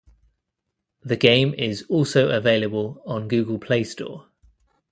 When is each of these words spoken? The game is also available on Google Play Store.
The 1.03 1.15
game 1.15 1.53
is 1.55 1.83
also 1.87 2.29
available 2.29 3.03
on 3.05 3.27
Google 3.27 3.59
Play 3.59 3.83
Store. 3.83 4.29